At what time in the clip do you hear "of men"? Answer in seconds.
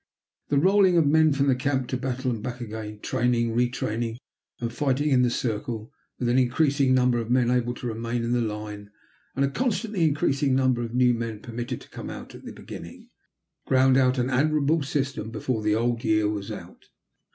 0.97-1.31, 7.19-7.51